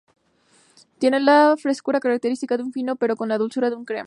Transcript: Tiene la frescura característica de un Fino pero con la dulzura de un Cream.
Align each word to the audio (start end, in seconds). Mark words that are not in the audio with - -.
Tiene 0.97 1.19
la 1.19 1.55
frescura 1.57 1.99
característica 1.99 2.57
de 2.57 2.63
un 2.63 2.73
Fino 2.73 2.95
pero 2.95 3.15
con 3.15 3.29
la 3.29 3.37
dulzura 3.37 3.69
de 3.69 3.75
un 3.75 3.85
Cream. 3.85 3.99